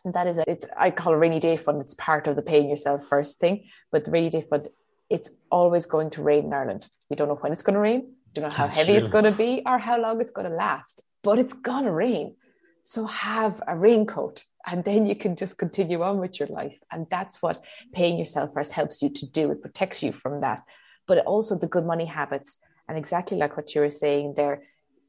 [0.03, 1.81] And that is, a, it's I call a rainy day fund.
[1.81, 4.67] It's part of the paying yourself first thing, but the rainy day fund,
[5.09, 6.89] it's always going to rain in Ireland.
[7.09, 8.99] You don't know when it's going to rain, you don't know how That's heavy true.
[8.99, 11.91] it's going to be, or how long it's going to last, but it's going to
[11.91, 12.35] rain.
[12.83, 16.77] So have a raincoat and then you can just continue on with your life.
[16.91, 17.63] And that's what
[17.93, 19.51] paying yourself first helps you to do.
[19.51, 20.63] It protects you from that.
[21.07, 22.57] But also the good money habits.
[22.87, 24.63] And exactly like what you were saying there,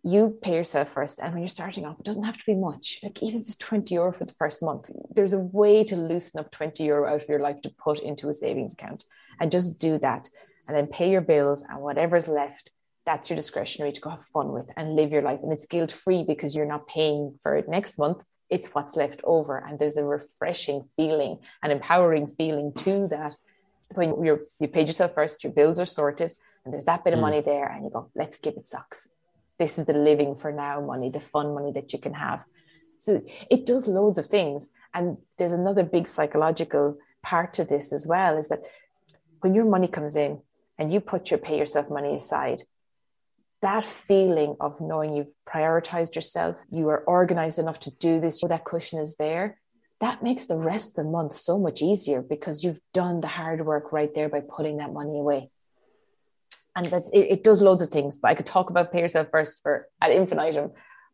[0.07, 1.19] you pay yourself first.
[1.19, 3.01] And when you're starting off, it doesn't have to be much.
[3.03, 6.39] Like even if it's 20 euro for the first month, there's a way to loosen
[6.39, 9.05] up 20 euro out of your life to put into a savings account
[9.41, 10.29] and just do that.
[10.69, 12.71] And then pay your bills and whatever's left,
[13.05, 15.41] that's your discretionary to go have fun with and live your life.
[15.43, 19.21] And it's guilt free because you're not paying for it next month it's what's left
[19.25, 23.35] over and there's a refreshing feeling an empowering feeling to that
[23.95, 26.33] when you're you paid yourself first your bills are sorted
[26.65, 27.23] and there's that bit of mm.
[27.23, 29.09] money there and you go let's give it socks
[29.59, 32.45] this is the living for now money the fun money that you can have
[32.99, 38.07] so it does loads of things and there's another big psychological part to this as
[38.07, 38.63] well is that
[39.41, 40.41] when your money comes in
[40.79, 42.63] and you put your pay yourself money aside
[43.63, 48.49] that feeling of knowing you've prioritized yourself, you are organized enough to do this, so
[48.49, 49.59] that cushion is there,
[50.01, 53.65] that makes the rest of the month so much easier because you've done the hard
[53.65, 55.51] work right there by putting that money away.
[56.77, 59.29] And that's it, it does loads of things, but I could talk about pay yourself
[59.33, 60.73] first for ad infinitum.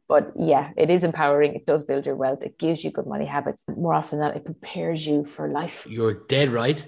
[0.09, 1.55] But yeah, it is empowering.
[1.55, 2.43] It does build your wealth.
[2.43, 3.63] It gives you good money habits.
[3.69, 5.87] More often than that, it prepares you for life.
[5.89, 6.85] You're dead right.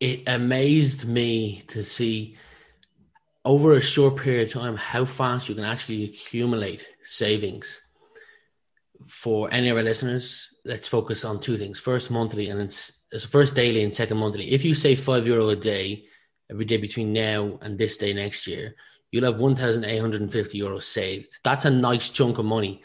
[0.00, 2.36] It amazed me to see
[3.44, 7.82] over a short period of time how fast you can actually accumulate savings.
[9.06, 12.70] For any of our listeners, let's focus on two things: first monthly, and then
[13.20, 14.50] first daily and second monthly.
[14.50, 16.06] If you save five euro a day
[16.50, 18.74] every day between now and this day next year,
[19.10, 21.38] you'll have 1,850 euros saved.
[21.44, 22.82] That's a nice chunk of money.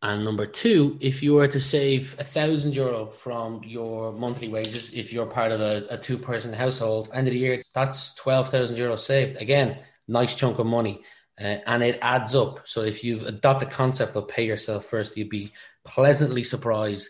[0.00, 4.94] And number two, if you were to save a thousand euro from your monthly wages,
[4.94, 8.76] if you're part of a, a two person household, end of the year, that's 12,000
[8.76, 9.42] euros saved.
[9.42, 11.02] Again, nice chunk of money.
[11.40, 12.66] Uh, and it adds up.
[12.66, 15.52] So if you've adopted the concept of pay yourself first, you'd be
[15.84, 17.08] pleasantly surprised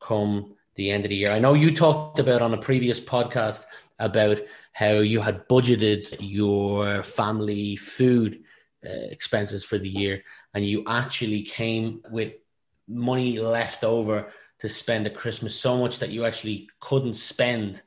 [0.00, 1.30] come the end of the year.
[1.30, 3.64] I know you talked about on a previous podcast
[3.98, 4.40] about
[4.72, 8.42] how you had budgeted your family food
[8.84, 10.22] uh, expenses for the year
[10.54, 12.32] and you actually came with
[12.88, 17.82] money left over to spend at Christmas so much that you actually couldn't spend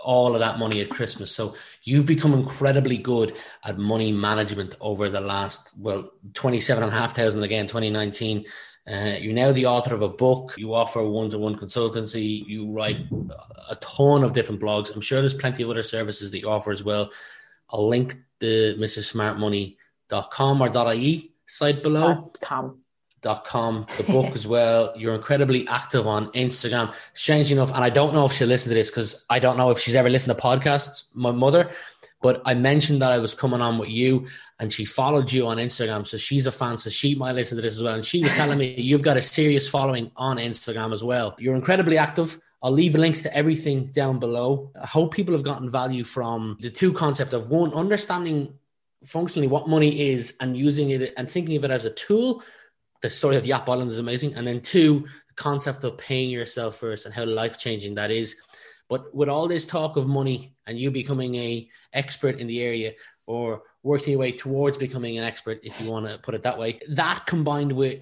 [0.00, 1.32] all of that money at Christmas.
[1.32, 6.96] So you've become incredibly good at money management over the last, well, 27 and a
[6.96, 8.44] half thousand again, 2019.
[8.90, 10.54] Uh, you're now the author of a book.
[10.56, 12.46] You offer one-to-one consultancy.
[12.46, 12.98] You write
[13.68, 14.94] a ton of different blogs.
[14.94, 17.10] I'm sure there's plenty of other services that you offer as well.
[17.70, 22.30] I'll link the mrssmartmoney.com or .ie site below.
[22.40, 22.80] .com.
[23.44, 24.92] Com, the book as well.
[24.96, 26.94] You're incredibly active on Instagram.
[27.14, 29.72] Strange enough, and I don't know if she'll listen to this because I don't know
[29.72, 31.72] if she's ever listened to podcasts, my mother,
[32.22, 34.26] but I mentioned that I was coming on with you
[34.58, 36.06] and she followed you on Instagram.
[36.06, 36.78] So she's a fan.
[36.78, 37.94] So she might listen to this as well.
[37.94, 41.36] And she was telling me you've got a serious following on Instagram as well.
[41.38, 42.40] You're incredibly active.
[42.62, 44.72] I'll leave links to everything down below.
[44.80, 48.54] I hope people have gotten value from the two concept of one, understanding
[49.04, 52.42] functionally what money is and using it and thinking of it as a tool.
[53.02, 54.34] The story of Yap Island is amazing.
[54.34, 58.34] And then two, the concept of paying yourself first and how life changing that is.
[58.88, 62.92] But with all this talk of money and you becoming a expert in the area
[63.26, 66.58] or working your way towards becoming an expert, if you want to put it that
[66.58, 68.00] way, that combined with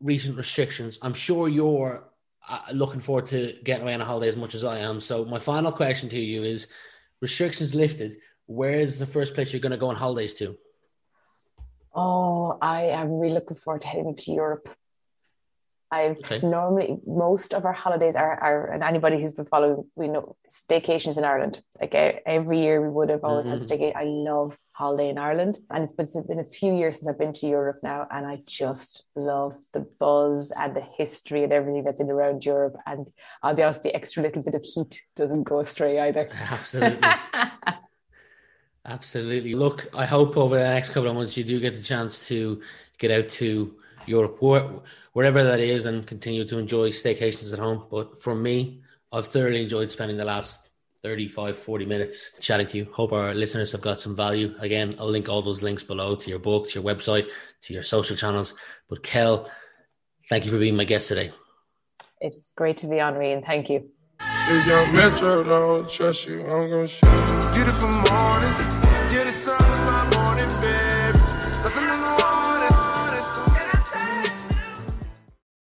[0.00, 2.08] recent restrictions, I'm sure you're
[2.48, 5.00] uh, looking forward to getting away on a holiday as much as I am.
[5.00, 6.68] So my final question to you is:
[7.20, 10.56] restrictions lifted, where is the first place you're going to go on holidays to?
[11.94, 14.68] Oh, I am really looking forward to heading to Europe.
[15.90, 16.40] I've okay.
[16.40, 21.16] normally most of our holidays are, are and anybody who's been following we know staycations
[21.16, 21.60] in Ireland.
[21.80, 23.58] Like every year we would have always mm-hmm.
[23.58, 23.96] had staycation.
[23.96, 27.18] I love holiday in Ireland, and it's been, it's been a few years since I've
[27.18, 31.84] been to Europe now, and I just love the buzz and the history and everything
[31.84, 32.76] that's in around Europe.
[32.84, 33.06] And
[33.42, 36.28] I'll be honest, the extra little bit of heat doesn't go astray either.
[36.50, 37.08] Absolutely.
[38.84, 39.54] Absolutely.
[39.54, 42.60] Look, I hope over the next couple of months you do get the chance to
[42.98, 43.74] get out to
[44.06, 44.38] Europe,
[45.16, 47.86] wherever that is, and continue to enjoy staycations at home.
[47.90, 50.68] But for me, I've thoroughly enjoyed spending the last
[51.02, 52.88] 35, 40 minutes chatting to you.
[52.92, 54.54] Hope our listeners have got some value.
[54.58, 57.28] Again, I'll link all those links below to your book, to your website,
[57.62, 58.52] to your social channels.
[58.90, 59.50] But Kel,
[60.28, 61.32] thank you for being my guest today.
[62.20, 63.88] It's great to be on, and Thank you.
[64.20, 67.54] If young Metro don't trust you, I'm gonna show you.
[67.54, 68.52] Beautiful morning,
[69.10, 70.85] you're the sun of my morning bed.